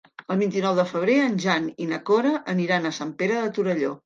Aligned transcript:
El 0.35 0.39
vint-i-nou 0.43 0.77
de 0.79 0.85
febrer 0.93 1.17
en 1.25 1.37
Jan 1.43 1.67
i 1.85 1.87
na 1.93 2.01
Cora 2.09 2.33
aniran 2.55 2.89
a 2.89 2.95
Sant 3.03 3.15
Pere 3.23 3.39
de 3.45 3.55
Torelló. 3.61 3.95